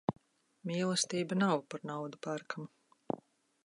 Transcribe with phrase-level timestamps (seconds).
[0.69, 3.23] Mīlestība nav par naudu pērkama.